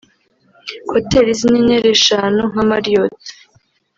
Hoteli 0.91 1.29
z’inyenyeri 1.39 1.87
eshanu 1.95 2.41
nka 2.51 2.63
Marriot 2.69 3.13